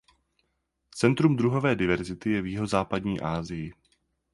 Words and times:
Centrum 0.95 1.35
druhové 1.37 1.75
diverzity 1.75 2.31
je 2.31 2.41
v 2.41 2.45
jihozápadní 2.47 3.19
Asii. 3.21 3.73